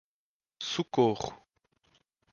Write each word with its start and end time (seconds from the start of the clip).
Socorro 0.71 1.29